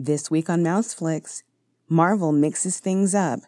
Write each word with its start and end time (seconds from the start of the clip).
This 0.00 0.30
week 0.30 0.48
on 0.48 0.62
Mouseflix, 0.62 1.42
Marvel 1.88 2.30
mixes 2.30 2.78
things 2.78 3.16
up. 3.16 3.40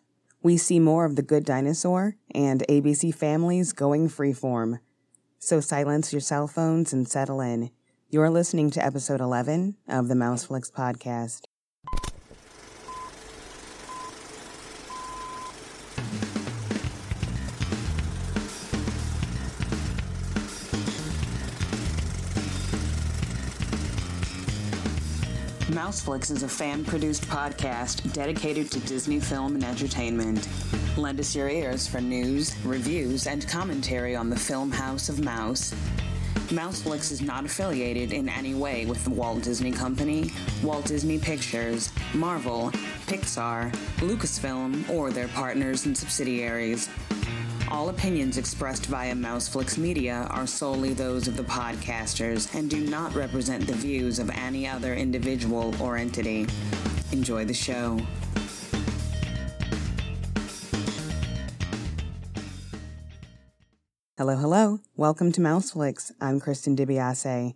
We 0.42 0.56
see 0.56 0.80
more 0.80 1.04
of 1.04 1.14
the 1.14 1.22
good 1.22 1.44
dinosaur 1.44 2.16
and 2.34 2.64
ABC 2.68 3.14
families 3.14 3.72
going 3.72 4.08
freeform. 4.08 4.80
So 5.38 5.60
silence 5.60 6.12
your 6.12 6.18
cell 6.18 6.48
phones 6.48 6.92
and 6.92 7.08
settle 7.08 7.40
in. 7.40 7.70
You're 8.08 8.30
listening 8.30 8.70
to 8.72 8.84
episode 8.84 9.20
11 9.20 9.76
of 9.88 10.08
the 10.08 10.14
Mouseflix 10.14 10.72
podcast. 10.72 11.42
Mouseflix 25.70 26.32
is 26.32 26.42
a 26.42 26.48
fan 26.48 26.84
produced 26.84 27.22
podcast 27.26 28.12
dedicated 28.12 28.72
to 28.72 28.80
Disney 28.80 29.20
film 29.20 29.54
and 29.54 29.62
entertainment. 29.62 30.48
Lend 30.96 31.20
us 31.20 31.32
your 31.32 31.48
ears 31.48 31.86
for 31.86 32.00
news, 32.00 32.56
reviews, 32.64 33.28
and 33.28 33.46
commentary 33.46 34.16
on 34.16 34.28
the 34.28 34.36
film 34.36 34.72
House 34.72 35.08
of 35.08 35.22
Mouse. 35.22 35.72
Mouseflix 36.48 37.12
is 37.12 37.22
not 37.22 37.44
affiliated 37.44 38.12
in 38.12 38.28
any 38.28 38.52
way 38.52 38.84
with 38.84 39.04
the 39.04 39.10
Walt 39.10 39.44
Disney 39.44 39.70
Company, 39.70 40.32
Walt 40.64 40.86
Disney 40.86 41.20
Pictures, 41.20 41.92
Marvel, 42.14 42.72
Pixar, 43.06 43.72
Lucasfilm, 43.98 44.90
or 44.90 45.12
their 45.12 45.28
partners 45.28 45.86
and 45.86 45.96
subsidiaries. 45.96 46.88
All 47.70 47.88
opinions 47.88 48.36
expressed 48.36 48.86
via 48.86 49.14
Mouseflix 49.14 49.78
Media 49.78 50.26
are 50.30 50.44
solely 50.44 50.92
those 50.92 51.28
of 51.28 51.36
the 51.36 51.44
podcasters 51.44 52.52
and 52.52 52.68
do 52.68 52.80
not 52.80 53.14
represent 53.14 53.64
the 53.64 53.74
views 53.74 54.18
of 54.18 54.28
any 54.30 54.66
other 54.66 54.92
individual 54.94 55.72
or 55.80 55.96
entity. 55.96 56.48
Enjoy 57.12 57.44
the 57.44 57.54
show. 57.54 58.00
Hello, 64.18 64.34
hello. 64.34 64.80
Welcome 64.96 65.30
to 65.30 65.40
Mouseflix. 65.40 66.10
I'm 66.20 66.40
Kristen 66.40 66.74
DiBiase. 66.74 67.54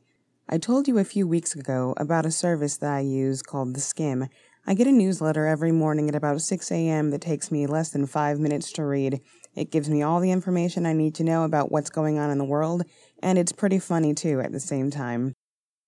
I 0.49 0.59
told 0.59 0.87
you 0.87 0.99
a 0.99 1.05
few 1.05 1.27
weeks 1.27 1.57
ago 1.57 1.93
about 1.97 2.25
a 2.25 2.31
service 2.31 2.77
that 2.77 2.93
I 2.93 3.01
use 3.01 3.43
called 3.43 3.75
The 3.75 3.81
Skim. 3.81 4.29
I 4.65 4.75
get 4.75 4.87
a 4.87 4.93
newsletter 4.93 5.47
every 5.47 5.73
morning 5.73 6.09
at 6.09 6.15
about 6.15 6.41
6 6.41 6.71
a.m. 6.71 7.11
that 7.11 7.21
takes 7.21 7.51
me 7.51 7.67
less 7.67 7.91
than 7.91 8.07
five 8.07 8.39
minutes 8.39 8.71
to 8.75 8.85
read 8.85 9.21
it 9.55 9.71
gives 9.71 9.89
me 9.89 10.03
all 10.03 10.21
the 10.21 10.33
information 10.33 10.87
I 10.87 10.93
need 10.93 11.15
to 11.17 11.25
know 11.25 11.45
about 11.45 11.71
what's 11.71 11.91
going 11.91 12.19
on 12.19 12.31
in 12.31 12.39
the 12.39 12.45
world, 12.45 12.83
and 13.23 13.39
it's 13.39 13.53
pretty 13.53 13.79
funny 13.79 14.15
too 14.15 14.41
at 14.41 14.53
the 14.53 14.61
same 14.61 14.91
time. 14.91 15.35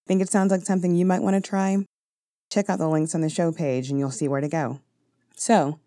Think 0.06 0.22
it 0.22 0.30
sounds 0.30 0.52
like 0.52 0.62
something 0.62 0.94
you 0.94 1.04
might 1.04 1.22
want 1.22 1.34
to 1.34 1.46
try? 1.46 1.84
Check 2.50 2.70
out 2.70 2.78
the 2.78 2.88
links 2.88 3.14
on 3.14 3.22
the 3.22 3.28
show 3.28 3.50
page 3.50 3.90
and 3.90 3.98
you'll 3.98 4.10
see 4.12 4.28
where 4.28 4.40
to 4.40 4.48
go. 4.48 4.80
So, 5.36 5.80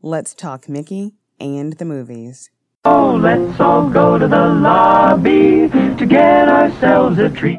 let's 0.00 0.34
talk 0.34 0.68
Mickey 0.68 1.12
and 1.38 1.74
the 1.74 1.84
movies. 1.84 2.50
Oh, 2.86 3.16
let's 3.16 3.60
all 3.60 3.90
go 3.90 4.18
to 4.18 4.26
the 4.26 4.48
lobby 4.48 5.68
to 5.68 6.06
get 6.08 6.48
ourselves 6.48 7.18
a 7.18 7.28
treat. 7.28 7.58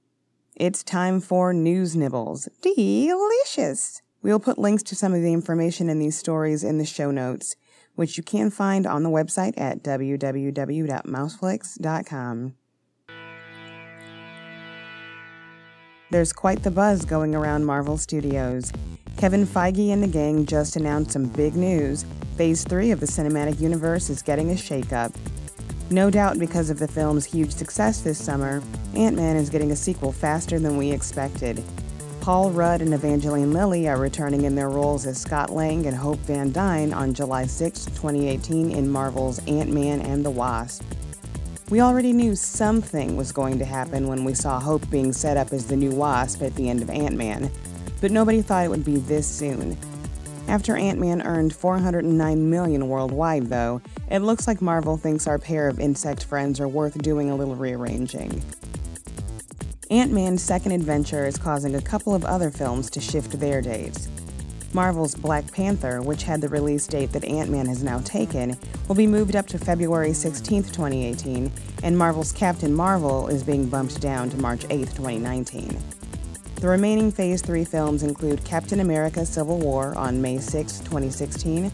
It's 0.55 0.83
time 0.83 1.19
for 1.19 1.53
News 1.53 1.95
Nibbles. 1.95 2.49
Delicious! 2.61 4.01
We'll 4.23 4.39
put 4.39 4.57
links 4.57 4.81
to 4.83 4.95
some 4.95 5.13
of 5.13 5.21
the 5.21 5.33
information 5.33 5.87
in 5.87 5.99
these 5.99 6.17
stories 6.17 6.63
in 6.63 6.79
the 6.79 6.85
show 6.85 7.11
notes 7.11 7.55
which 7.97 8.15
you 8.15 8.23
can 8.23 8.49
find 8.49 8.87
on 8.87 9.03
the 9.03 9.09
website 9.09 9.55
at 9.57 9.83
www.mouseflix.com. 9.83 12.53
There's 16.09 16.31
quite 16.31 16.63
the 16.63 16.71
buzz 16.71 17.03
going 17.03 17.35
around 17.35 17.65
Marvel 17.65 17.97
Studios. 17.97 18.71
Kevin 19.17 19.45
Feige 19.45 19.89
and 19.89 20.01
the 20.01 20.07
gang 20.07 20.45
just 20.45 20.77
announced 20.77 21.11
some 21.11 21.25
big 21.25 21.55
news. 21.55 22.05
Phase 22.37 22.63
3 22.63 22.91
of 22.91 23.01
the 23.01 23.07
cinematic 23.07 23.59
universe 23.59 24.09
is 24.09 24.21
getting 24.21 24.51
a 24.51 24.53
shakeup. 24.53 25.13
No 25.89 26.09
doubt 26.09 26.37
because 26.37 26.69
of 26.69 26.79
the 26.79 26.87
film's 26.87 27.25
huge 27.25 27.51
success 27.51 28.01
this 28.01 28.23
summer, 28.23 28.61
Ant 28.95 29.15
Man 29.15 29.35
is 29.35 29.49
getting 29.49 29.71
a 29.71 29.75
sequel 29.75 30.11
faster 30.11 30.59
than 30.59 30.77
we 30.77 30.91
expected. 30.91 31.63
Paul 32.27 32.51
Rudd 32.51 32.81
and 32.81 32.93
Evangeline 32.93 33.53
Lilly 33.53 33.87
are 33.87 33.97
returning 33.97 34.43
in 34.43 34.53
their 34.53 34.69
roles 34.69 35.05
as 35.05 35.17
Scott 35.17 35.49
Lang 35.49 35.85
and 35.85 35.95
Hope 35.95 36.19
Van 36.19 36.51
Dyne 36.51 36.91
on 36.91 37.13
July 37.13 37.45
6, 37.45 37.85
2018, 37.85 38.69
in 38.69 38.91
Marvel's 38.91 39.39
Ant 39.47 39.71
Man 39.71 40.01
and 40.01 40.25
the 40.25 40.29
Wasp. 40.29 40.83
We 41.69 41.79
already 41.79 42.11
knew 42.11 42.35
something 42.35 43.15
was 43.15 43.31
going 43.31 43.59
to 43.59 43.65
happen 43.65 44.09
when 44.09 44.25
we 44.25 44.33
saw 44.33 44.59
Hope 44.59 44.89
being 44.89 45.13
set 45.13 45.37
up 45.37 45.53
as 45.53 45.67
the 45.67 45.77
new 45.77 45.91
Wasp 45.91 46.41
at 46.41 46.53
the 46.55 46.69
end 46.69 46.81
of 46.81 46.89
Ant 46.89 47.15
Man, 47.15 47.49
but 48.01 48.11
nobody 48.11 48.41
thought 48.41 48.65
it 48.65 48.71
would 48.71 48.83
be 48.83 48.97
this 48.97 49.25
soon. 49.25 49.77
After 50.49 50.75
Ant 50.75 50.99
Man 50.99 51.21
earned 51.21 51.55
409 51.55 52.49
million 52.49 52.89
worldwide, 52.89 53.47
though, 53.47 53.81
it 54.11 54.19
looks 54.19 54.47
like 54.47 54.61
Marvel 54.61 54.97
thinks 54.97 55.27
our 55.27 55.39
pair 55.39 55.69
of 55.69 55.79
insect 55.79 56.25
friends 56.25 56.59
are 56.59 56.67
worth 56.67 56.97
doing 56.97 57.31
a 57.31 57.35
little 57.37 57.55
rearranging. 57.55 58.43
Ant 59.89 60.11
Man's 60.11 60.43
second 60.43 60.73
adventure 60.73 61.25
is 61.25 61.37
causing 61.37 61.75
a 61.75 61.81
couple 61.81 62.13
of 62.13 62.25
other 62.25 62.51
films 62.51 62.89
to 62.89 62.99
shift 62.99 63.39
their 63.39 63.61
dates. 63.61 64.09
Marvel's 64.73 65.15
Black 65.15 65.49
Panther, 65.53 66.01
which 66.01 66.23
had 66.23 66.41
the 66.41 66.49
release 66.49 66.85
date 66.87 67.13
that 67.13 67.23
Ant 67.23 67.49
Man 67.49 67.67
has 67.67 67.83
now 67.83 67.99
taken, 67.99 68.57
will 68.89 68.95
be 68.95 69.07
moved 69.07 69.37
up 69.37 69.47
to 69.47 69.57
February 69.57 70.11
16, 70.11 70.63
2018, 70.63 71.49
and 71.83 71.97
Marvel's 71.97 72.33
Captain 72.33 72.73
Marvel 72.73 73.29
is 73.29 73.43
being 73.43 73.69
bumped 73.69 74.01
down 74.01 74.29
to 74.29 74.37
March 74.37 74.65
8, 74.69 74.89
2019. 74.89 75.79
The 76.55 76.67
remaining 76.67 77.09
Phase 77.09 77.41
3 77.41 77.63
films 77.63 78.03
include 78.03 78.43
Captain 78.43 78.81
America 78.81 79.25
Civil 79.25 79.59
War 79.59 79.95
on 79.95 80.21
May 80.21 80.39
6, 80.39 80.79
2016, 80.79 81.71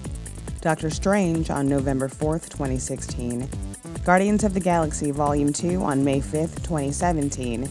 Doctor 0.62 0.92
Strange 0.92 1.50
on 1.50 1.68
November 1.68 2.08
4, 2.08 2.38
2016, 2.38 3.50
Guardians 4.06 4.44
of 4.44 4.54
the 4.54 4.60
Galaxy 4.60 5.10
Volume 5.10 5.52
2 5.52 5.82
on 5.82 6.04
May 6.04 6.22
5, 6.22 6.62
2017, 6.62 7.68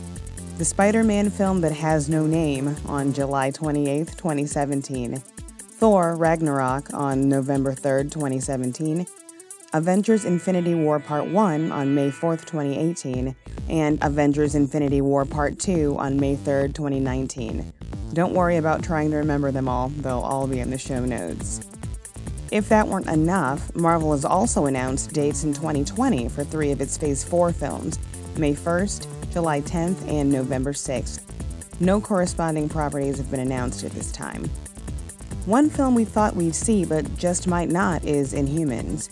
the 0.59 0.65
Spider 0.65 1.03
Man 1.03 1.31
film 1.31 1.61
that 1.63 1.73
has 1.73 2.09
no 2.09 2.27
name 2.27 2.77
on 2.87 3.13
July 3.13 3.51
28, 3.51 4.09
2017, 4.09 5.17
Thor 5.59 6.15
Ragnarok 6.15 6.93
on 6.93 7.29
November 7.29 7.75
3, 7.75 8.05
2017, 8.05 9.07
Avengers 9.73 10.25
Infinity 10.27 10.75
War 10.75 11.01
Part 11.01 11.27
1 11.27 11.73
on 11.73 11.95
May 11.95 12.11
4, 12.11 12.37
2018, 12.37 13.35
and 13.71 13.99
Avengers 14.03 14.55
Infinity 14.55 15.01
War 15.01 15.25
Part 15.25 15.59
2 15.59 15.97
on 15.99 16.21
May 16.21 16.37
3, 16.37 16.69
2019. 16.69 17.73
Don't 18.13 18.35
worry 18.35 18.59
about 18.59 18.83
trying 18.83 19.11
to 19.11 19.17
remember 19.17 19.51
them 19.51 19.69
all, 19.69 19.89
they'll 19.89 20.21
all 20.21 20.47
be 20.47 20.61
in 20.61 20.71
the 20.71 20.79
show 20.79 21.05
notes. 21.05 21.63
If 22.51 22.69
that 22.69 22.87
weren't 22.87 23.09
enough, 23.09 23.75
Marvel 23.75 24.13
has 24.13 24.27
also 24.27 24.67
announced 24.67 25.15
dates 25.15 25.45
in 25.45 25.55
2020 25.55 26.29
for 26.29 26.45
three 26.45 26.71
of 26.71 26.83
its 26.83 26.99
Phase 26.99 27.25
4 27.25 27.51
films. 27.55 27.99
May 28.37 28.55
1st, 28.55 29.07
July 29.33 29.61
10th, 29.63 30.07
and 30.09 30.31
November 30.31 30.73
6th. 30.73 31.21
No 31.81 32.01
corresponding 32.01 32.69
properties 32.69 33.17
have 33.17 33.31
been 33.31 33.41
announced 33.41 33.83
at 33.85 33.93
this 33.93 34.13
time. 34.13 34.45
One 35.47 35.69
film 35.69 35.95
we 35.95 36.05
thought 36.05 36.37
we'd 36.37 36.55
see 36.55 36.85
but 36.85 37.17
just 37.17 37.49
might 37.49 37.69
not 37.69 38.05
is 38.05 38.33
Inhumans. 38.33 39.09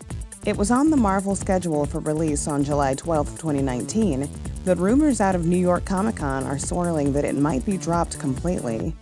It 0.46 0.56
was 0.56 0.70
on 0.70 0.90
the 0.90 0.96
Marvel 0.96 1.34
schedule 1.34 1.84
for 1.86 1.98
release 2.00 2.46
on 2.46 2.62
July 2.62 2.94
12, 2.94 3.30
2019, 3.38 4.28
but 4.64 4.78
rumors 4.78 5.20
out 5.20 5.34
of 5.34 5.46
New 5.46 5.58
York 5.58 5.84
Comic 5.84 6.16
Con 6.16 6.44
are 6.44 6.58
swirling 6.58 7.12
that 7.14 7.24
it 7.24 7.34
might 7.34 7.64
be 7.66 7.76
dropped 7.76 8.18
completely. 8.18 8.94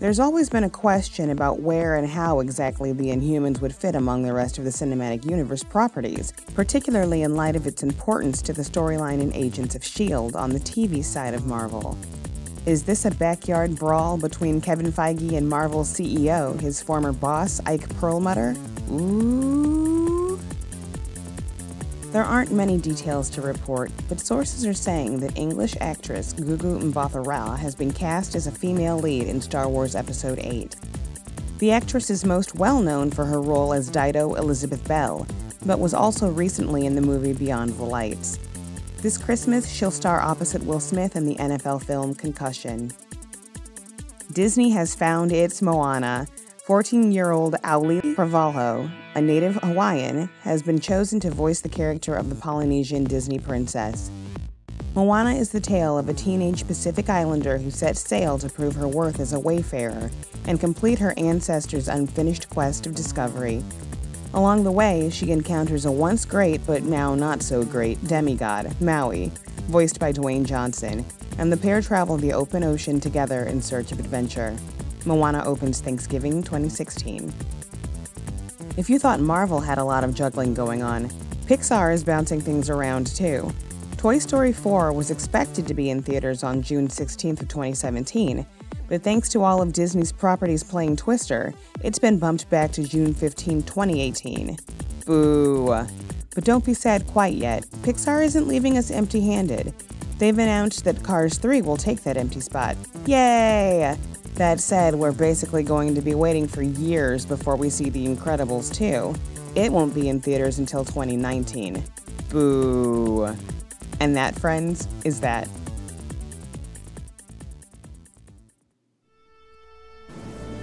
There's 0.00 0.18
always 0.18 0.48
been 0.48 0.64
a 0.64 0.70
question 0.70 1.28
about 1.28 1.60
where 1.60 1.96
and 1.96 2.08
how 2.08 2.40
exactly 2.40 2.90
the 2.92 3.08
Inhumans 3.08 3.60
would 3.60 3.74
fit 3.74 3.94
among 3.94 4.22
the 4.22 4.32
rest 4.32 4.56
of 4.56 4.64
the 4.64 4.70
cinematic 4.70 5.30
universe 5.30 5.62
properties, 5.62 6.32
particularly 6.54 7.20
in 7.20 7.36
light 7.36 7.54
of 7.54 7.66
its 7.66 7.82
importance 7.82 8.40
to 8.42 8.54
the 8.54 8.62
storyline 8.62 9.20
in 9.20 9.30
Agents 9.34 9.74
of 9.74 9.82
S.H.I.E.L.D. 9.82 10.34
on 10.36 10.50
the 10.50 10.58
TV 10.58 11.04
side 11.04 11.34
of 11.34 11.44
Marvel. 11.44 11.98
Is 12.64 12.82
this 12.84 13.04
a 13.04 13.10
backyard 13.10 13.76
brawl 13.76 14.16
between 14.16 14.62
Kevin 14.62 14.90
Feige 14.90 15.36
and 15.36 15.46
Marvel's 15.46 15.92
CEO, 15.92 16.58
his 16.58 16.80
former 16.80 17.12
boss, 17.12 17.60
Ike 17.66 17.86
Perlmutter? 17.98 18.56
Ooh. 18.90 19.89
There 22.12 22.24
aren't 22.24 22.50
many 22.50 22.76
details 22.76 23.30
to 23.30 23.40
report, 23.40 23.92
but 24.08 24.18
sources 24.18 24.66
are 24.66 24.74
saying 24.74 25.20
that 25.20 25.38
English 25.38 25.76
actress 25.80 26.34
Gugu 26.34 26.92
Mbatha-Raw 26.92 27.54
has 27.54 27.76
been 27.76 27.92
cast 27.92 28.34
as 28.34 28.48
a 28.48 28.50
female 28.50 28.98
lead 28.98 29.28
in 29.28 29.40
Star 29.40 29.68
Wars 29.68 29.94
Episode 29.94 30.40
8. 30.40 30.74
The 31.58 31.70
actress 31.70 32.10
is 32.10 32.24
most 32.24 32.56
well 32.56 32.82
known 32.82 33.12
for 33.12 33.24
her 33.26 33.40
role 33.40 33.72
as 33.72 33.88
Dido 33.88 34.34
Elizabeth 34.34 34.86
Belle, 34.88 35.24
but 35.64 35.78
was 35.78 35.94
also 35.94 36.28
recently 36.28 36.84
in 36.84 36.96
the 36.96 37.00
movie 37.00 37.32
Beyond 37.32 37.74
the 37.74 37.84
Lights. 37.84 38.40
This 39.02 39.16
Christmas, 39.16 39.70
she'll 39.70 39.92
star 39.92 40.20
opposite 40.20 40.64
Will 40.64 40.80
Smith 40.80 41.14
in 41.14 41.26
the 41.26 41.36
NFL 41.36 41.84
film 41.84 42.16
Concussion. 42.16 42.90
Disney 44.32 44.70
has 44.70 44.96
found 44.96 45.30
its 45.30 45.62
Moana, 45.62 46.26
14 46.70 47.10
year 47.10 47.32
old 47.32 47.54
Auli'i 47.64 48.14
Cravalho, 48.14 48.88
a 49.16 49.20
native 49.20 49.56
Hawaiian, 49.56 50.30
has 50.42 50.62
been 50.62 50.78
chosen 50.78 51.18
to 51.18 51.28
voice 51.28 51.60
the 51.60 51.68
character 51.68 52.14
of 52.14 52.28
the 52.28 52.36
Polynesian 52.36 53.02
Disney 53.02 53.40
princess. 53.40 54.08
Moana 54.94 55.34
is 55.34 55.50
the 55.50 55.58
tale 55.58 55.98
of 55.98 56.08
a 56.08 56.14
teenage 56.14 56.64
Pacific 56.68 57.10
Islander 57.10 57.58
who 57.58 57.72
sets 57.72 57.98
sail 57.98 58.38
to 58.38 58.48
prove 58.48 58.76
her 58.76 58.86
worth 58.86 59.18
as 59.18 59.32
a 59.32 59.40
wayfarer 59.40 60.12
and 60.46 60.60
complete 60.60 61.00
her 61.00 61.12
ancestors' 61.16 61.88
unfinished 61.88 62.48
quest 62.50 62.86
of 62.86 62.94
discovery. 62.94 63.64
Along 64.32 64.62
the 64.62 64.70
way, 64.70 65.10
she 65.10 65.32
encounters 65.32 65.86
a 65.86 65.90
once 65.90 66.24
great 66.24 66.64
but 66.68 66.84
now 66.84 67.16
not 67.16 67.42
so 67.42 67.64
great 67.64 68.06
demigod, 68.06 68.80
Maui, 68.80 69.32
voiced 69.66 69.98
by 69.98 70.12
Dwayne 70.12 70.44
Johnson, 70.44 71.04
and 71.36 71.52
the 71.52 71.56
pair 71.56 71.82
travel 71.82 72.16
the 72.16 72.32
open 72.32 72.62
ocean 72.62 73.00
together 73.00 73.42
in 73.42 73.60
search 73.60 73.90
of 73.90 73.98
adventure. 73.98 74.56
Moana 75.06 75.44
opens 75.44 75.80
Thanksgiving 75.80 76.42
2016. 76.42 77.32
If 78.76 78.88
you 78.88 78.98
thought 78.98 79.20
Marvel 79.20 79.60
had 79.60 79.78
a 79.78 79.84
lot 79.84 80.04
of 80.04 80.14
juggling 80.14 80.54
going 80.54 80.82
on, 80.82 81.08
Pixar 81.46 81.92
is 81.92 82.04
bouncing 82.04 82.40
things 82.40 82.70
around 82.70 83.08
too. 83.08 83.52
Toy 83.96 84.18
Story 84.18 84.52
4 84.52 84.92
was 84.92 85.10
expected 85.10 85.66
to 85.66 85.74
be 85.74 85.90
in 85.90 86.02
theaters 86.02 86.42
on 86.42 86.62
June 86.62 86.88
16th 86.88 87.42
of 87.42 87.48
2017, 87.48 88.46
but 88.88 89.02
thanks 89.02 89.28
to 89.28 89.42
all 89.42 89.60
of 89.60 89.72
Disney's 89.72 90.12
properties 90.12 90.64
playing 90.64 90.96
Twister, 90.96 91.52
it's 91.82 91.98
been 91.98 92.18
bumped 92.18 92.48
back 92.50 92.72
to 92.72 92.82
June 92.82 93.12
15, 93.14 93.62
2018. 93.62 94.56
Boo. 95.06 95.86
But 96.34 96.44
don't 96.44 96.64
be 96.64 96.74
sad 96.74 97.06
quite 97.06 97.34
yet. 97.34 97.66
Pixar 97.82 98.24
isn't 98.24 98.48
leaving 98.48 98.78
us 98.78 98.90
empty-handed. 98.90 99.74
They've 100.18 100.38
announced 100.38 100.84
that 100.84 101.02
Cars 101.02 101.38
3 101.38 101.62
will 101.62 101.76
take 101.76 102.02
that 102.02 102.16
empty 102.16 102.40
spot. 102.40 102.76
Yay! 103.06 103.96
That 104.40 104.58
said, 104.58 104.94
we're 104.94 105.12
basically 105.12 105.62
going 105.62 105.94
to 105.94 106.00
be 106.00 106.14
waiting 106.14 106.48
for 106.48 106.62
years 106.62 107.26
before 107.26 107.56
we 107.56 107.68
see 107.68 107.90
The 107.90 108.06
Incredibles 108.06 108.74
2. 108.74 109.14
It 109.54 109.70
won't 109.70 109.94
be 109.94 110.08
in 110.08 110.18
theaters 110.18 110.58
until 110.58 110.82
2019. 110.82 111.84
Boo. 112.30 113.36
And 114.00 114.16
that, 114.16 114.34
friends, 114.34 114.88
is 115.04 115.20
that. 115.20 115.46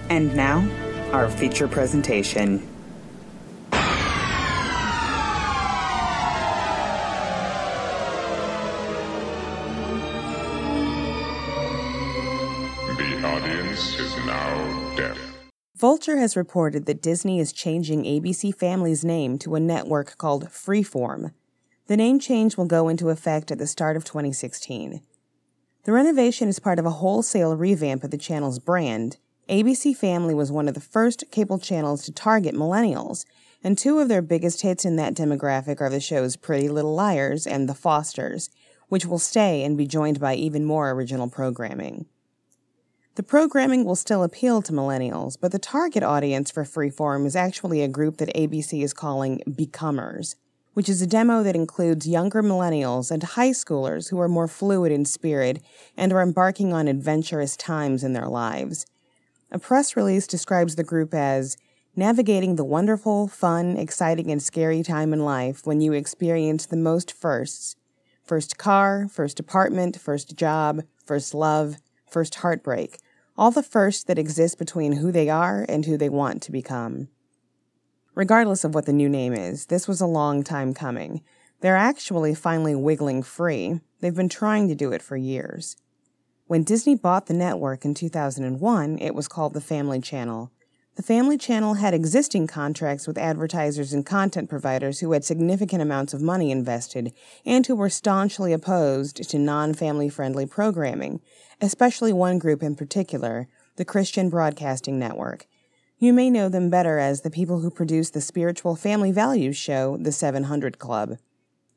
And 0.10 0.36
now, 0.36 0.68
our 1.12 1.30
feature 1.30 1.68
presentation. 1.68 2.68
Audience 13.38 14.00
is 14.00 14.18
now 14.26 14.96
deaf. 14.96 15.16
Vulture 15.76 16.18
has 16.18 16.36
reported 16.36 16.88
that 16.88 17.04
Disney 17.04 17.40
is 17.40 17.54
changing 17.54 18.04
ABC 18.04 18.54
Family's 18.56 19.06
name 19.06 19.38
to 19.38 19.54
a 19.54 19.60
network 19.60 20.18
called 20.18 20.46
Freeform. 20.46 21.34
The 21.86 21.98
name 21.98 22.20
change 22.20 22.58
will 22.58 22.66
go 22.66 22.90
into 22.90 23.10
effect 23.10 23.52
at 23.52 23.60
the 23.60 23.68
start 23.68 23.96
of 23.96 24.04
2016. 24.04 25.02
The 25.84 25.92
renovation 25.92 26.48
is 26.50 26.58
part 26.58 26.80
of 26.80 26.88
a 26.88 26.98
wholesale 26.98 27.56
revamp 27.56 28.04
of 28.04 28.10
the 28.10 28.18
channel's 28.18 28.58
brand. 28.58 29.18
ABC 29.48 29.96
Family 29.96 30.34
was 30.34 30.52
one 30.52 30.68
of 30.68 30.74
the 30.74 30.82
first 30.82 31.24
cable 31.30 31.60
channels 31.60 32.04
to 32.06 32.12
target 32.12 32.56
millennials, 32.56 33.24
and 33.64 33.78
two 33.78 34.00
of 34.00 34.10
their 34.10 34.24
biggest 34.24 34.62
hits 34.64 34.84
in 34.84 34.96
that 34.96 35.14
demographic 35.14 35.80
are 35.80 35.92
the 35.92 36.00
shows 36.00 36.38
Pretty 36.38 36.70
Little 36.70 36.96
Liars 36.96 37.46
and 37.46 37.70
The 37.70 37.76
Fosters, 37.76 38.50
which 38.88 39.06
will 39.06 39.20
stay 39.20 39.64
and 39.64 39.78
be 39.78 39.86
joined 39.86 40.20
by 40.20 40.34
even 40.34 40.66
more 40.66 40.90
original 40.90 41.30
programming. 41.30 42.08
The 43.18 43.24
programming 43.24 43.84
will 43.84 43.96
still 43.96 44.22
appeal 44.22 44.62
to 44.62 44.72
millennials, 44.72 45.38
but 45.42 45.52
the 45.52 45.58
target 45.58 46.04
audience 46.04 46.52
for 46.52 46.64
Freeform 46.64 47.26
is 47.26 47.36
actually 47.36 47.82
a 47.82 47.88
group 47.88 48.18
that 48.18 48.32
ABC 48.36 48.84
is 48.84 48.94
calling 48.94 49.42
Becomers 49.50 50.36
which 50.76 50.88
is 50.88 51.02
a 51.02 51.08
demo 51.08 51.42
that 51.42 51.56
includes 51.56 52.08
younger 52.08 52.44
millennials 52.44 53.10
and 53.10 53.24
high 53.24 53.50
schoolers 53.50 54.12
who 54.12 54.20
are 54.20 54.28
more 54.28 54.48
fluid 54.48 54.92
in 54.92 55.04
spirit 55.04 55.60
and 55.98 56.14
are 56.14 56.22
embarking 56.22 56.72
on 56.72 56.88
adventurous 56.88 57.58
times 57.58 58.04
in 58.04 58.14
their 58.14 58.28
lives. 58.28 58.86
A 59.52 59.58
press 59.58 59.98
release 59.98 60.28
describes 60.28 60.76
the 60.76 60.84
group 60.84 61.16
as 61.16 61.58
navigating 61.96 62.58
the 62.58 62.64
wonderful, 62.64 63.28
fun, 63.28 63.76
exciting, 63.76 64.30
and 64.30 64.40
scary 64.40 64.84
time 64.84 65.14
in 65.14 65.26
life 65.26 65.66
when 65.66 65.82
you 65.82 65.94
experience 65.94 66.68
the 66.68 66.78
most 66.78 67.12
firsts 67.12 67.76
first 68.24 68.60
car, 68.60 69.08
first 69.10 69.40
apartment, 69.40 70.00
first 70.00 70.36
job, 70.36 70.84
first 71.04 71.34
love, 71.34 71.78
first 72.08 72.36
heartbreak, 72.36 73.00
all 73.38 73.52
the 73.52 73.64
firsts 73.64 74.04
that 74.06 74.18
exist 74.18 74.58
between 74.58 74.94
who 74.94 75.12
they 75.12 75.30
are 75.30 75.66
and 75.70 75.86
who 75.86 75.98
they 75.98 76.10
want 76.10 76.42
to 76.42 76.52
become. 76.52 77.08
Regardless 78.16 78.64
of 78.64 78.74
what 78.74 78.88
the 78.88 78.94
new 78.94 79.08
name 79.08 79.34
is, 79.34 79.68
this 79.68 79.88
was 79.88 80.02
a 80.02 80.08
long 80.08 80.44
time 80.44 80.74
coming. 80.74 81.22
They're 81.62 81.78
actually 81.78 82.34
finally 82.34 82.74
wiggling 82.74 83.22
free. 83.22 83.80
They've 84.00 84.16
been 84.16 84.30
trying 84.30 84.68
to 84.70 84.76
do 84.76 84.92
it 84.92 85.02
for 85.02 85.16
years. 85.16 85.78
When 86.48 86.64
Disney 86.64 86.96
bought 86.96 87.28
the 87.28 87.34
network 87.34 87.86
in 87.86 87.94
2001, 87.94 89.00
it 89.00 89.14
was 89.14 89.28
called 89.28 89.54
the 89.54 89.62
Family 89.62 90.00
Channel. 90.00 90.52
The 90.98 91.04
Family 91.04 91.38
Channel 91.38 91.76
had 91.76 91.94
existing 91.94 92.48
contracts 92.48 93.06
with 93.06 93.20
advertisers 93.20 93.94
and 93.94 94.04
content 94.04 94.50
providers 94.50 95.00
who 95.00 95.12
had 95.12 95.24
significant 95.24 95.80
amounts 95.80 96.12
of 96.12 96.24
money 96.24 96.50
invested 96.50 97.14
and 97.46 97.64
who 97.68 97.76
were 97.76 97.88
staunchly 97.88 98.52
opposed 98.52 99.30
to 99.30 99.38
non 99.38 99.76
family 99.76 100.10
friendly 100.10 100.48
programming, 100.48 101.22
especially 101.62 102.12
one 102.12 102.40
group 102.40 102.64
in 102.64 102.76
particular, 102.76 103.48
the 103.76 103.86
Christian 103.86 104.32
Broadcasting 104.32 104.98
Network. 104.98 105.46
You 106.00 106.14
may 106.14 106.32
know 106.32 106.50
them 106.50 106.72
better 106.72 106.98
as 106.98 107.22
the 107.22 107.30
people 107.30 107.60
who 107.60 107.70
produce 107.70 108.10
the 108.10 108.20
spiritual 108.20 108.76
family 108.76 109.12
values 109.12 109.56
show, 109.56 109.98
The 109.98 110.12
700 110.12 110.80
Club. 110.80 111.20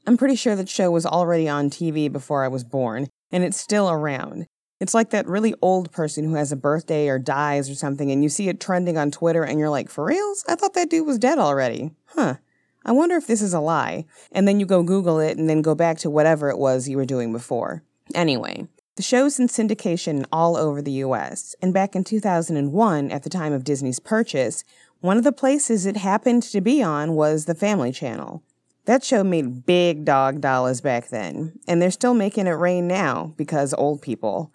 I'm 0.07 0.17
pretty 0.17 0.35
sure 0.35 0.57
that 0.57 0.71
show 0.71 0.91
was 0.91 1.05
already 1.05 1.47
on 1.47 1.69
TV 1.69 2.11
before 2.11 2.43
I 2.43 2.49
was 2.49 2.65
born, 2.65 3.09
and 3.31 3.45
it's 3.45 3.61
still 3.61 3.91
around. 3.91 4.47
It's 4.81 4.95
like 4.95 5.11
that 5.11 5.29
really 5.29 5.55
old 5.61 5.93
person 5.93 6.25
who 6.25 6.35
has 6.35 6.51
a 6.51 6.57
birthday 6.57 7.09
or 7.09 7.19
dies 7.19 7.69
or 7.69 7.75
something, 7.75 8.11
and 8.11 8.23
you 8.23 8.31
see 8.31 8.49
it 8.49 8.61
trending 8.61 8.97
on 8.97 9.11
Twitter, 9.11 9.45
and 9.45 9.59
you're 9.59 9.69
like, 9.69 9.91
for 9.91 10.05
reals? 10.05 10.43
I 10.49 10.55
thought 10.55 10.73
that 10.73 10.89
dude 10.89 11.07
was 11.07 11.19
dead 11.19 11.39
already. 11.39 11.91
Huh. 12.07 12.37
I 12.85 12.93
wonder 12.93 13.17
if 13.17 13.27
this 13.27 13.43
is 13.43 13.53
a 13.53 13.61
lie. 13.61 14.07
And 14.33 14.49
then 14.49 14.59
you 14.59 14.65
go 14.65 14.83
Google 14.83 15.21
it 15.21 15.37
and 15.37 15.51
then 15.51 15.61
go 15.61 15.75
back 15.75 15.99
to 15.99 16.09
whatever 16.09 16.49
it 16.49 16.59
was 16.59 16.89
you 16.89 16.97
were 16.97 17.05
doing 17.05 17.31
before. 17.31 17.83
Anyway, 18.15 18.69
the 18.97 19.03
show's 19.03 19.39
in 19.39 19.49
syndication 19.49 20.25
all 20.33 20.57
over 20.57 20.81
the 20.81 21.05
US, 21.05 21.55
and 21.61 21.75
back 21.75 21.95
in 21.95 22.03
2001, 22.03 23.11
at 23.11 23.23
the 23.23 23.31
time 23.31 23.53
of 23.53 23.65
Disney's 23.65 24.01
purchase, 24.01 24.65
one 25.01 25.19
of 25.19 25.25
the 25.25 25.33
places 25.33 25.85
it 25.85 25.99
happened 25.99 26.43
to 26.45 26.61
be 26.63 26.83
on 26.83 27.15
was 27.15 27.45
the 27.45 27.55
Family 27.55 27.93
Channel. 27.93 28.43
That 28.87 29.05
show 29.05 29.23
made 29.23 29.67
big 29.67 30.05
dog 30.05 30.41
dollars 30.41 30.81
back 30.81 31.09
then, 31.09 31.59
and 31.69 31.81
they're 31.81 31.91
still 31.91 32.15
making 32.15 32.47
it 32.47 32.53
rain 32.53 32.89
now 32.89 33.35
because 33.37 33.75
old 33.75 34.03
people. 34.03 34.53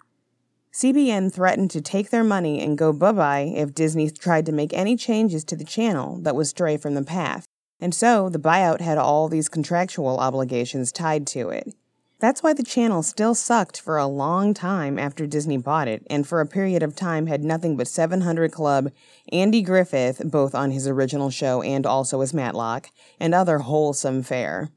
CBN 0.76 1.32
threatened 1.32 1.70
to 1.70 1.80
take 1.80 2.10
their 2.10 2.22
money 2.22 2.60
and 2.60 2.76
go 2.76 2.92
bye 2.92 3.10
bye 3.10 3.50
if 3.56 3.74
Disney 3.74 4.10
tried 4.10 4.44
to 4.44 4.52
make 4.52 4.74
any 4.74 4.94
changes 4.94 5.42
to 5.44 5.56
the 5.56 5.64
channel 5.64 6.18
that 6.18 6.36
would 6.36 6.48
stray 6.48 6.76
from 6.76 6.92
the 6.92 7.02
path, 7.02 7.46
and 7.80 7.94
so 7.94 8.28
the 8.28 8.38
buyout 8.38 8.82
had 8.82 8.98
all 8.98 9.26
these 9.26 9.48
contractual 9.48 10.18
obligations 10.18 10.92
tied 10.92 11.26
to 11.28 11.48
it. 11.48 11.74
That's 12.18 12.42
why 12.42 12.52
the 12.52 12.62
channel 12.62 13.02
still 13.02 13.34
sucked 13.34 13.80
for 13.80 13.96
a 13.96 14.06
long 14.06 14.52
time 14.52 14.98
after 14.98 15.26
Disney 15.26 15.56
bought 15.56 15.88
it, 15.88 16.06
and 16.10 16.28
for 16.28 16.42
a 16.42 16.46
period 16.46 16.82
of 16.82 16.94
time 16.94 17.26
had 17.26 17.42
nothing 17.42 17.78
but 17.78 17.88
700 17.88 18.52
Club, 18.52 18.92
Andy 19.32 19.62
Griffith, 19.62 20.20
both 20.26 20.54
on 20.54 20.72
his 20.72 20.86
original 20.86 21.30
show 21.30 21.62
and 21.62 21.86
also 21.86 22.20
as 22.20 22.34
Matlock, 22.34 22.90
and 23.18 23.34
other 23.34 23.60
wholesome 23.60 24.22
fare. 24.22 24.68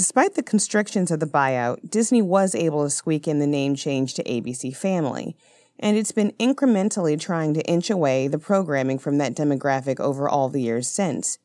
Despite 0.00 0.34
the 0.34 0.42
constrictions 0.42 1.10
of 1.10 1.20
the 1.20 1.26
buyout, 1.26 1.90
Disney 1.90 2.22
was 2.22 2.54
able 2.54 2.84
to 2.84 2.88
squeak 2.88 3.28
in 3.28 3.38
the 3.38 3.46
name 3.46 3.74
change 3.74 4.14
to 4.14 4.24
ABC 4.24 4.74
Family, 4.74 5.36
and 5.78 5.94
it's 5.94 6.10
been 6.10 6.32
incrementally 6.40 7.20
trying 7.20 7.52
to 7.52 7.60
inch 7.66 7.90
away 7.90 8.26
the 8.26 8.38
programming 8.38 8.98
from 8.98 9.18
that 9.18 9.34
demographic 9.34 10.00
over 10.00 10.26
all 10.26 10.48
the 10.48 10.62
years 10.62 10.88
since. 10.88 11.36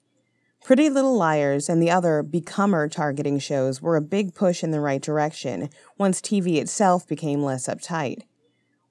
Pretty 0.64 0.90
Little 0.90 1.18
Liars 1.18 1.68
and 1.68 1.84
the 1.84 1.92
other 1.92 2.24
becomer 2.24 2.90
targeting 2.90 3.40
shows 3.40 3.82
were 3.82 3.98
a 3.98 4.02
big 4.02 4.34
push 4.34 4.64
in 4.64 4.72
the 4.72 4.80
right 4.80 5.02
direction 5.02 5.70
once 5.98 6.22
TV 6.22 6.56
itself 6.56 7.06
became 7.06 7.44
less 7.44 7.68
uptight. 7.68 8.22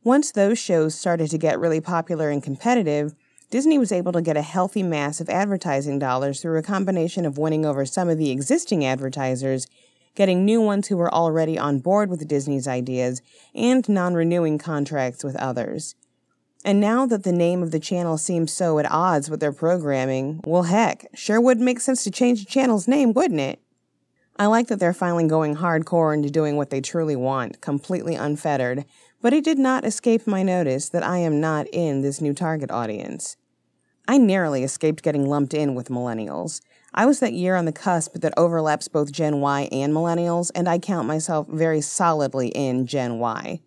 Once 0.03 0.31
those 0.31 0.59
shows 0.59 0.95
started 0.95 1.31
to 1.31 1.39
get 1.39 1.59
really 1.59 1.81
popular 1.81 2.29
and 2.29 2.43
competitive, 2.43 3.15
Disney 3.55 3.79
was 3.79 3.93
able 3.93 4.11
to 4.11 4.21
get 4.21 4.37
a 4.37 4.43
healthy 4.43 4.83
mass 4.83 5.21
of 5.21 5.29
advertising 5.29 6.01
dollars 6.01 6.43
through 6.43 6.59
a 6.59 6.63
combination 6.63 7.25
of 7.25 7.39
winning 7.39 7.65
over 7.65 7.87
some 7.87 8.09
of 8.09 8.19
the 8.19 8.33
existing 8.33 8.85
advertisers, 8.85 9.69
getting 10.17 10.45
new 10.45 10.61
ones 10.61 10.89
who 10.89 10.97
were 10.97 11.15
already 11.15 11.57
on 11.57 11.79
board 11.79 12.11
with 12.11 12.27
Disney's 12.27 12.67
ideas, 12.67 13.23
and 13.55 13.89
non 13.89 14.15
renewing 14.15 14.59
contracts 14.59 15.23
with 15.23 15.37
others. 15.37 15.95
And 16.65 16.81
now 16.81 17.07
that 17.07 17.23
the 17.23 17.31
name 17.31 17.63
of 17.63 17.71
the 17.71 17.79
channel 17.79 18.19
seems 18.19 18.53
so 18.53 18.81
at 18.81 18.91
odds 18.91 19.31
with 19.31 19.39
their 19.39 19.53
programming, 19.53 20.41
well, 20.45 20.65
heck, 20.65 21.07
sure 21.15 21.41
would 21.41 21.61
make 21.61 21.79
sense 21.79 22.03
to 22.03 22.11
change 22.11 22.41
the 22.41 22.51
channel's 22.51 22.89
name, 22.89 23.13
wouldn't 23.13 23.39
it? 23.39 23.61
I 24.37 24.47
like 24.47 24.67
that 24.67 24.81
they're 24.81 24.93
finally 24.93 25.29
going 25.29 25.55
hardcore 25.55 26.13
into 26.13 26.29
doing 26.29 26.57
what 26.57 26.71
they 26.71 26.81
truly 26.81 27.15
want, 27.15 27.61
completely 27.61 28.17
unfettered, 28.17 28.85
but 29.23 29.33
it 29.33 29.45
did 29.45 29.61
not 29.61 29.85
escape 29.85 30.27
my 30.27 30.43
notice 30.43 30.89
that 30.89 31.05
I 31.05 31.19
am 31.19 31.41
not 31.41 31.69
in 31.69 32.03
this 32.03 32.21
new 32.21 32.35
target 32.35 32.73
audience. 32.73 33.37
I 34.07 34.19
narrowly 34.19 34.65
escaped 34.65 35.03
getting 35.03 35.27
lumped 35.29 35.55
in 35.55 35.75
with 35.75 35.89
millennials. 35.89 36.61
I 36.93 37.07
was 37.07 37.21
that 37.21 37.33
year 37.33 37.57
on 37.57 37.65
the 37.65 37.73
cusp 37.73 38.15
that 38.21 38.35
overlaps 38.37 38.87
both 38.87 39.11
Gen 39.11 39.41
Y 39.41 39.69
and 39.73 39.93
millennials, 39.93 40.51
and 40.55 40.69
I 40.69 40.79
count 40.79 41.09
myself 41.09 41.49
very 41.49 41.81
solidly 41.81 42.49
in 42.49 42.87
Gen 42.87 43.19
Y. 43.19 43.61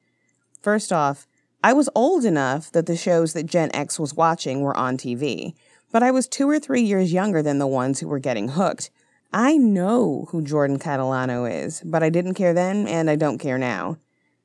First 0.62 0.94
off, 0.94 1.27
I 1.63 1.74
was 1.74 1.89
old 1.96 2.24
enough 2.24 2.72
that 2.72 2.86
the 2.86 2.96
shows 2.96 3.34
that 3.34 3.48
Gen 3.48 3.72
X 3.74 4.00
was 4.00 4.13
watching 4.13 4.62
were 4.62 4.77
on 4.77 4.96
TV, 4.96 5.56
but 5.91 6.03
I 6.03 6.12
was 6.12 6.27
two 6.27 6.48
or 6.48 6.60
three 6.60 6.82
years 6.82 7.12
younger 7.12 7.41
than 7.41 7.58
the 7.58 7.67
ones 7.67 8.00
who 8.00 8.08
were 8.08 8.20
getting 8.20 8.50
hooked. 8.50 8.91
I 9.34 9.58
know 9.58 10.27
who 10.29 10.41
Jordan 10.41 10.79
Catalano 10.79 11.51
is, 11.51 11.82
but 11.84 12.03
I 12.03 12.10
didn't 12.10 12.36
care 12.36 12.53
then 12.53 12.88
and 12.88 13.10
I 13.10 13.15
don't 13.15 13.39
care 13.39 13.58
now. 13.58 13.98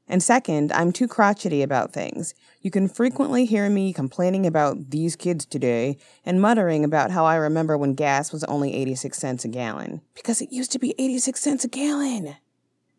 And 0.08 0.22
second, 0.22 0.72
I'm 0.72 0.92
too 0.92 1.08
crotchety 1.08 1.62
about 1.62 1.92
things. 1.92 2.34
You 2.60 2.70
can 2.70 2.88
frequently 2.88 3.44
hear 3.44 3.70
me 3.70 3.92
complaining 3.92 4.46
about 4.46 4.90
these 4.90 5.16
kids 5.16 5.46
today 5.46 5.96
and 6.24 6.40
muttering 6.40 6.84
about 6.84 7.10
how 7.10 7.24
I 7.24 7.36
remember 7.36 7.78
when 7.78 7.94
gas 7.94 8.32
was 8.32 8.44
only 8.44 8.74
86 8.74 9.16
cents 9.16 9.44
a 9.44 9.48
gallon. 9.48 10.02
Because 10.14 10.42
it 10.42 10.52
used 10.52 10.72
to 10.72 10.78
be 10.78 10.94
86 10.98 11.40
cents 11.40 11.64
a 11.64 11.68
gallon. 11.68 12.36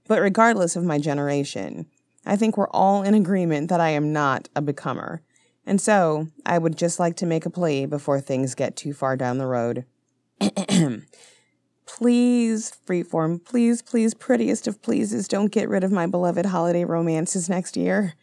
But 0.08 0.22
regardless 0.22 0.76
of 0.76 0.84
my 0.84 0.98
generation, 0.98 1.86
I 2.26 2.36
think 2.36 2.58
we're 2.58 2.70
all 2.70 3.04
in 3.04 3.14
agreement 3.14 3.70
that 3.70 3.82
I 3.82 3.90
am 3.90 4.14
not 4.14 4.50
a 4.56 4.62
becomer. 4.62 5.20
And 5.66 5.80
so, 5.80 6.28
I 6.46 6.58
would 6.58 6.78
just 6.78 7.00
like 7.00 7.16
to 7.18 7.26
make 7.26 7.46
a 7.46 7.50
plea 7.50 7.86
before 7.86 8.20
things 8.20 8.56
get 8.56 8.76
too 8.76 8.94
far 8.94 9.16
down 9.16 9.38
the 9.38 9.46
road. 9.46 9.86
Please, 11.96 12.76
Freeform, 12.88 13.46
please, 13.46 13.84
please, 13.84 14.16
prettiest 14.16 14.68
of 14.68 14.82
pleases, 14.82 15.28
don't 15.28 15.52
get 15.52 15.70
rid 15.70 15.84
of 15.84 15.92
my 15.92 16.08
beloved 16.08 16.48
holiday 16.48 16.84
romances 16.84 17.48
next 17.48 17.78
year. 17.78 18.16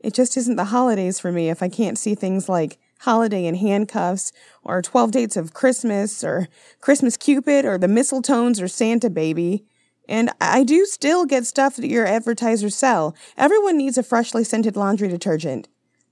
It 0.00 0.14
just 0.14 0.36
isn't 0.36 0.56
the 0.56 0.64
holidays 0.64 1.20
for 1.20 1.30
me 1.30 1.48
if 1.48 1.62
I 1.62 1.68
can't 1.68 1.96
see 1.96 2.16
things 2.16 2.48
like 2.48 2.76
Holiday 3.02 3.46
in 3.46 3.54
Handcuffs, 3.54 4.32
or 4.64 4.82
12 4.82 5.12
Dates 5.12 5.36
of 5.36 5.54
Christmas, 5.54 6.24
or 6.24 6.48
Christmas 6.80 7.16
Cupid, 7.16 7.64
or 7.64 7.78
The 7.78 7.86
Mistletones, 7.86 8.60
or 8.60 8.66
Santa 8.66 9.08
Baby. 9.08 9.64
And 10.08 10.30
I 10.40 10.64
do 10.64 10.84
still 10.84 11.24
get 11.24 11.46
stuff 11.46 11.76
that 11.76 11.86
your 11.86 12.06
advertisers 12.06 12.74
sell. 12.74 13.14
Everyone 13.36 13.78
needs 13.78 13.96
a 13.96 14.02
freshly 14.02 14.42
scented 14.42 14.74
laundry 14.76 15.06
detergent. 15.06 15.68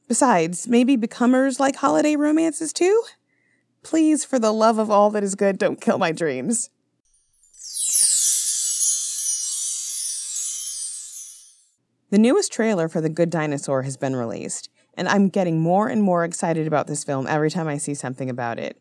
Besides, 0.06 0.68
maybe 0.68 0.94
becomers 0.94 1.58
like 1.58 1.74
holiday 1.74 2.14
romances 2.14 2.72
too? 2.72 3.02
Please, 3.82 4.24
for 4.24 4.38
the 4.38 4.52
love 4.52 4.78
of 4.78 4.88
all 4.88 5.10
that 5.10 5.24
is 5.24 5.34
good, 5.34 5.58
don't 5.58 5.80
kill 5.80 5.98
my 5.98 6.12
dreams. 6.12 6.70
The 12.12 12.18
newest 12.18 12.52
trailer 12.52 12.90
for 12.90 13.00
The 13.00 13.08
Good 13.08 13.30
Dinosaur 13.30 13.84
has 13.84 13.96
been 13.96 14.14
released, 14.14 14.68
and 14.94 15.08
I'm 15.08 15.30
getting 15.30 15.60
more 15.60 15.88
and 15.88 16.02
more 16.02 16.24
excited 16.24 16.66
about 16.66 16.86
this 16.86 17.04
film 17.04 17.26
every 17.26 17.50
time 17.50 17.68
I 17.68 17.78
see 17.78 17.94
something 17.94 18.28
about 18.28 18.58
it. 18.58 18.76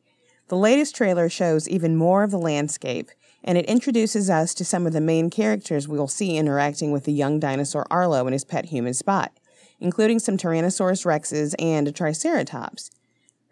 The 0.50 0.58
latest 0.58 0.98
trailer 0.98 1.30
shows 1.30 1.70
even 1.70 1.96
more 1.96 2.24
of 2.24 2.32
the 2.32 2.38
landscape, 2.38 3.10
and 3.42 3.58
it 3.58 3.68
introduces 3.68 4.30
us 4.30 4.54
to 4.56 4.66
some 4.66 4.86
of 4.86 4.92
the 4.92 5.00
main 5.00 5.30
characters 5.30 5.88
we'll 5.88 6.10
see 6.10 6.36
interacting 6.36 6.92
with 6.92 7.06
the 7.06 7.14
young 7.14 7.40
dinosaur 7.40 7.88
Arlo 7.90 8.26
and 8.26 8.34
his 8.34 8.44
pet 8.44 8.66
human 8.66 8.94
Spot, 8.94 9.32
including 9.80 10.20
some 10.20 10.36
Tyrannosaurus 10.36 11.06
rexes 11.06 11.56
and 11.58 11.88
a 11.88 11.94
Triceratops. 11.94 12.92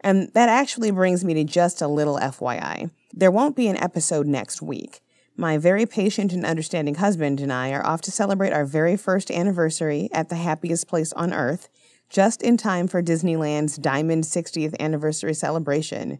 And 0.02 0.30
that 0.34 0.50
actually 0.50 0.92
brings 0.92 1.24
me 1.24 1.34
to 1.36 1.46
just 1.46 1.82
a 1.82 1.88
little 1.88 2.18
FYI. 2.18 2.92
There 3.14 3.32
won't 3.32 3.56
be 3.56 3.70
an 3.70 3.82
episode 3.82 4.28
next 4.28 4.62
week. 4.62 5.00
My 5.40 5.58
very 5.58 5.86
patient 5.86 6.34
and 6.34 6.46
understanding 6.46 6.96
husband 6.96 7.40
and 7.40 7.54
I 7.54 7.72
are 7.72 7.86
off 7.88 8.02
to 8.02 8.12
celebrate 8.12 8.52
our 8.52 8.66
very 8.66 8.98
first 8.98 9.32
anniversary 9.32 10.10
at 10.12 10.28
the 10.28 10.36
happiest 10.36 10.90
place 10.90 11.14
on 11.14 11.32
earth, 11.32 11.70
just 12.10 12.42
in 12.42 12.58
time 12.58 12.90
for 12.90 13.02
Disneyland's 13.02 13.78
Diamond 13.78 14.26
60th 14.26 14.78
anniversary 14.82 15.34
celebration. 15.34 16.20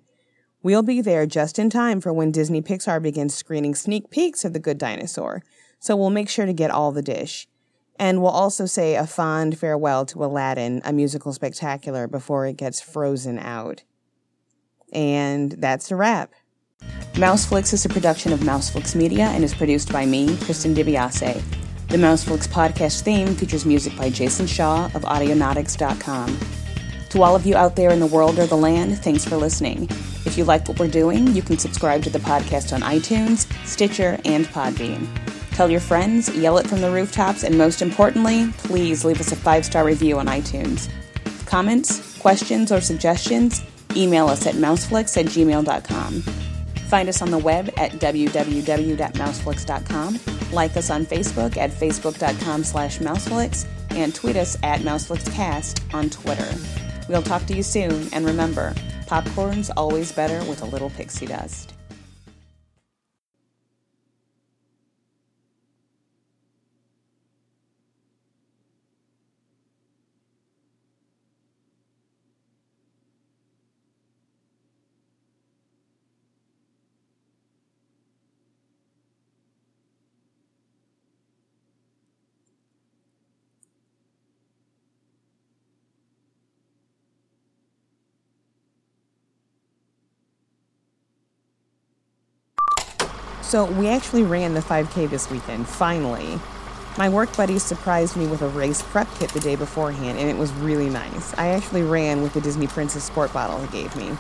We'll 0.64 0.84
be 0.84 1.02
there 1.02 1.26
just 1.26 1.60
in 1.60 1.70
time 1.70 2.00
for 2.00 2.14
when 2.14 2.32
Disney 2.32 2.62
Pixar 2.62 3.02
begins 3.02 3.36
screening 3.36 3.76
sneak 3.76 4.10
peeks 4.10 4.46
of 4.46 4.54
The 4.54 4.60
Good 4.60 4.78
Dinosaur, 4.78 5.44
so 5.80 5.98
we'll 5.98 6.12
make 6.12 6.30
sure 6.30 6.46
to 6.46 6.54
get 6.54 6.72
all 6.72 6.94
the 6.94 7.02
dish. 7.02 7.46
And 8.00 8.22
we'll 8.22 8.32
also 8.32 8.66
say 8.66 8.96
a 8.96 9.06
fond 9.06 9.58
farewell 9.58 10.06
to 10.06 10.24
Aladdin, 10.24 10.82
a 10.86 10.94
musical 10.94 11.34
spectacular, 11.34 12.08
before 12.08 12.46
it 12.46 12.56
gets 12.56 12.80
frozen 12.80 13.38
out. 13.38 13.84
And 14.94 15.52
that's 15.52 15.92
a 15.92 15.98
wrap. 15.98 16.32
Mouseflix 17.20 17.74
is 17.74 17.84
a 17.84 17.90
production 17.90 18.32
of 18.32 18.40
Mouseflix 18.40 18.96
Media 18.96 19.26
and 19.26 19.44
is 19.44 19.54
produced 19.54 19.92
by 19.92 20.06
me, 20.06 20.38
Kristen 20.38 20.74
DiBiase. 20.74 21.44
The 21.90 21.98
Mouseflix 21.98 22.48
podcast 22.48 23.02
theme 23.02 23.36
features 23.36 23.66
music 23.66 23.94
by 23.98 24.10
Jason 24.10 24.48
Shaw 24.48 24.86
of 24.96 25.02
Audionautix.com. 25.02 26.40
To 27.10 27.22
all 27.22 27.36
of 27.36 27.46
you 27.46 27.58
out 27.58 27.76
there 27.76 27.90
in 27.90 28.00
the 28.00 28.08
world 28.08 28.40
or 28.40 28.46
the 28.46 28.56
land, 28.56 29.00
thanks 29.00 29.26
for 29.26 29.36
listening. 29.36 29.90
If 30.26 30.38
you 30.38 30.46
like 30.46 30.70
what 30.70 30.80
we're 30.80 30.88
doing, 30.88 31.28
you 31.36 31.42
can 31.42 31.58
subscribe 31.58 32.04
to 32.04 32.10
the 32.10 32.20
podcast 32.20 32.72
on 32.72 32.84
iTunes, 32.84 33.52
Stitcher, 33.66 34.18
and 34.24 34.46
Podbean. 34.46 35.06
Tell 35.52 35.70
your 35.70 35.82
friends, 35.82 36.34
yell 36.38 36.58
it 36.58 36.68
from 36.68 36.80
the 36.80 36.90
rooftops, 36.90 37.44
and 37.44 37.58
most 37.58 37.82
importantly, 37.82 38.50
please 38.60 39.04
leave 39.04 39.20
us 39.20 39.34
a 39.34 39.36
five 39.36 39.66
star 39.66 39.84
review 39.84 40.20
on 40.20 40.28
iTunes. 40.28 40.88
Comments, 41.46 42.18
questions, 42.20 42.72
or 42.72 42.80
suggestions, 42.80 43.62
email 43.94 44.30
us 44.30 44.48
at 44.48 44.56
mouseflix 44.56 45.18
at 45.18 45.26
gmail.com. 45.26 46.24
Find 46.90 47.08
us 47.08 47.22
on 47.22 47.30
the 47.30 47.38
web 47.38 47.70
at 47.78 47.92
www.mouseflix.com. 47.94 50.20
Like 50.52 50.76
us 50.76 50.90
on 50.90 51.06
Facebook 51.06 51.56
at 51.56 51.70
facebook.com 51.70 52.64
slash 52.64 52.98
mouseflix 52.98 53.68
and 53.92 54.16
tweet 54.16 54.36
us 54.36 54.58
at 54.64 54.82
mouseflixcast 54.82 55.94
on 55.94 56.10
Twitter. 56.10 56.52
We'll 57.08 57.22
talk 57.22 57.46
to 57.46 57.56
you 57.56 57.62
soon, 57.62 58.12
and 58.12 58.26
remember, 58.26 58.74
popcorn's 59.06 59.70
always 59.70 60.12
better 60.12 60.44
with 60.50 60.64
a 60.64 60.66
little 60.66 60.90
pixie 60.90 61.28
dust. 61.28 61.76
So 93.50 93.66
we 93.66 93.88
actually 93.88 94.22
ran 94.22 94.54
the 94.54 94.60
5K 94.60 95.10
this 95.10 95.32
weekend, 95.32 95.68
finally. 95.68 96.40
My 97.00 97.10
work 97.10 97.36
buddies 97.36 97.64
surprised 97.64 98.16
me 98.16 98.28
with 98.28 98.44
a 98.44 98.48
race 98.48 98.84
prep 98.84 99.08
kit 99.18 99.32
the 99.32 99.40
day 99.40 99.56
beforehand, 99.56 100.20
and 100.20 100.30
it 100.30 100.38
was 100.38 100.52
really 100.54 100.88
nice. 100.88 101.34
I 101.36 101.48
actually 101.48 101.82
ran 101.82 102.22
with 102.22 102.36
the 102.36 102.42
Disney 102.42 102.68
Princess 102.68 103.06
Sport 103.06 103.34
bottle 103.34 103.60
he 103.60 103.68
gave 103.70 103.96
me. 103.96 104.16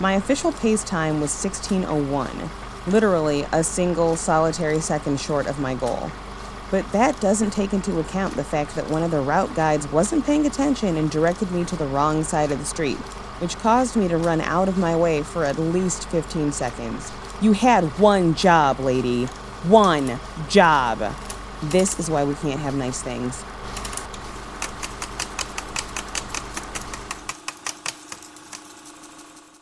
My 0.00 0.14
official 0.14 0.52
pace 0.52 0.82
time 0.82 1.20
was 1.20 1.30
1601, 1.30 2.48
literally 2.86 3.44
a 3.52 3.62
single 3.62 4.16
solitary 4.16 4.80
second 4.80 5.20
short 5.20 5.46
of 5.46 5.60
my 5.60 5.74
goal. 5.74 6.10
But 6.70 6.90
that 6.92 7.20
doesn't 7.20 7.50
take 7.50 7.74
into 7.74 8.00
account 8.00 8.34
the 8.34 8.44
fact 8.44 8.74
that 8.76 8.88
one 8.88 9.02
of 9.02 9.10
the 9.10 9.20
route 9.20 9.54
guides 9.54 9.92
wasn't 9.92 10.24
paying 10.24 10.46
attention 10.46 10.96
and 10.96 11.10
directed 11.10 11.52
me 11.52 11.66
to 11.66 11.76
the 11.76 11.86
wrong 11.88 12.24
side 12.24 12.50
of 12.50 12.58
the 12.58 12.64
street, 12.64 12.96
which 13.40 13.58
caused 13.58 13.94
me 13.94 14.08
to 14.08 14.16
run 14.16 14.40
out 14.40 14.68
of 14.68 14.78
my 14.78 14.96
way 14.96 15.22
for 15.22 15.44
at 15.44 15.58
least 15.58 16.08
15 16.08 16.50
seconds. 16.50 17.12
You 17.40 17.52
had 17.52 17.84
one 18.00 18.34
job, 18.34 18.80
lady. 18.80 19.26
One 19.68 20.18
job. 20.48 21.14
This 21.62 22.00
is 22.00 22.10
why 22.10 22.24
we 22.24 22.34
can't 22.34 22.58
have 22.58 22.74
nice 22.74 23.00
things. 23.00 23.44